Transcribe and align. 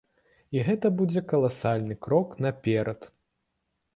І 0.55 0.61
гэта 0.67 0.87
будзе 1.01 1.21
каласальны 1.33 1.97
крок 2.07 2.29
наперад. 2.45 2.99